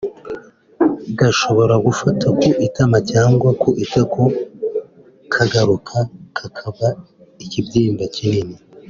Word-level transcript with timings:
gashobora 1.19 1.75
gufata 1.87 2.25
ku 2.39 2.49
itama 2.67 2.97
cyangwa 3.11 3.49
ku 3.61 3.69
itako 3.83 4.23
kagakura 5.33 5.99
kakaba 6.37 6.87
ikibyimba 7.43 8.05
kinini 8.15 8.55